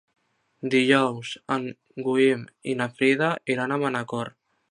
Dijous 0.73 1.33
en 1.57 1.67
Guim 2.09 2.43
i 2.73 2.77
na 2.81 2.89
Frida 2.97 3.31
iran 3.57 3.75
a 3.77 3.81
Manacor. 3.87 4.35